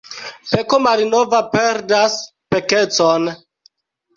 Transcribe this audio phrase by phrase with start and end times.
[0.53, 2.17] Peko malnova perdas
[2.55, 3.29] pekecon.